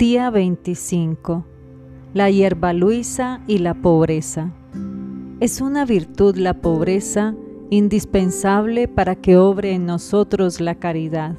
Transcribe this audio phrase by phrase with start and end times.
[0.00, 1.44] Día 25.
[2.14, 4.50] La hierba luisa y la pobreza.
[5.40, 7.34] Es una virtud la pobreza
[7.68, 11.36] indispensable para que obre en nosotros la caridad.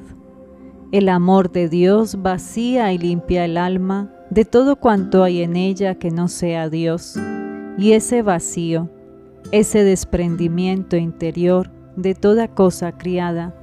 [0.91, 5.95] El amor de Dios vacía y limpia el alma de todo cuanto hay en ella
[5.95, 7.19] que no sea Dios.
[7.79, 8.91] Y ese vacío,
[9.51, 13.55] ese desprendimiento interior de toda cosa criada,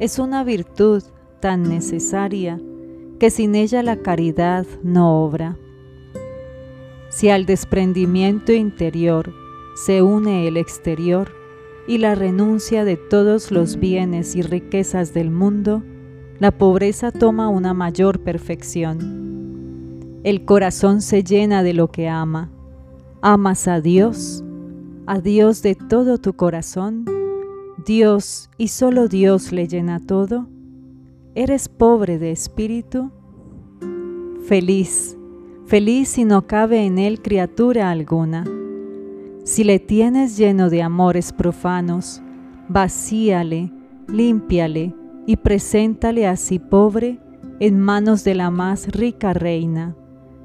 [0.00, 1.04] es una virtud
[1.38, 2.60] tan necesaria
[3.20, 5.58] que sin ella la caridad no obra.
[7.10, 9.34] Si al desprendimiento interior
[9.76, 11.30] se une el exterior
[11.86, 15.82] y la renuncia de todos los bienes y riquezas del mundo,
[16.38, 20.20] la pobreza toma una mayor perfección.
[20.24, 22.50] El corazón se llena de lo que ama.
[23.20, 24.42] Amas a Dios,
[25.06, 27.04] a Dios de todo tu corazón.
[27.84, 30.46] Dios y solo Dios le llena todo.
[31.36, 33.12] ¿Eres pobre de espíritu?
[34.48, 35.16] Feliz,
[35.66, 38.44] feliz si no cabe en él criatura alguna.
[39.44, 42.20] Si le tienes lleno de amores profanos,
[42.68, 43.72] vacíale,
[44.08, 44.92] límpiale
[45.24, 47.20] y preséntale así pobre
[47.60, 49.94] en manos de la más rica reina.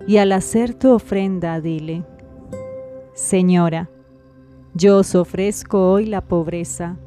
[0.06, 2.06] Y al hacer tu ofrenda, dile,
[3.16, 3.90] Señora,
[4.76, 7.00] yo os ofrezco hoy la pobreza.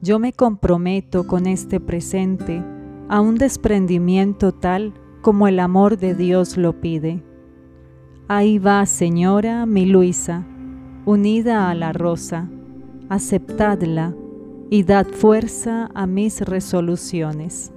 [0.00, 2.64] Yo me comprometo con este presente
[3.12, 7.22] a un desprendimiento tal como el amor de Dios lo pide.
[8.26, 10.46] Ahí va, Señora, mi Luisa,
[11.04, 12.48] unida a la rosa,
[13.10, 14.14] aceptadla
[14.70, 17.71] y dad fuerza a mis resoluciones.